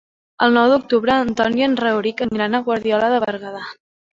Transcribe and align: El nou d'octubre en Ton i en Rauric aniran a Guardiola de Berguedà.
El 0.45 0.55
nou 0.55 0.71
d'octubre 0.71 1.17
en 1.25 1.29
Ton 1.41 1.59
i 1.61 1.65
en 1.67 1.77
Rauric 1.83 2.25
aniran 2.29 2.57
a 2.61 2.65
Guardiola 2.71 3.15
de 3.17 3.21
Berguedà. 3.27 3.63